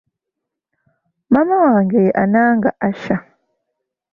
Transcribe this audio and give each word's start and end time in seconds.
Maama 1.31 1.55
wange 1.65 1.97
ye 2.05 2.11
Ananga 2.23 2.69
Asha. 2.87 3.17